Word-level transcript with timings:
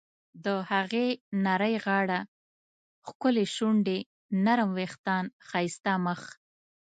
د 0.45 0.45
هغې 0.71 1.07
نرۍ 1.45 1.75
غاړه، 1.85 2.19
ښکلې 3.07 3.45
شونډې، 3.55 3.99
نرم 4.45 4.69
ویښتان، 4.77 5.25
ښایسته 5.47 5.93
مخ.. 6.05 6.21